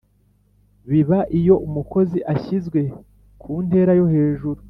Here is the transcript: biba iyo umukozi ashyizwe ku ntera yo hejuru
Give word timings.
biba 0.89 1.19
iyo 1.39 1.55
umukozi 1.67 2.17
ashyizwe 2.33 2.79
ku 3.41 3.51
ntera 3.65 3.91
yo 3.99 4.05
hejuru 4.13 4.59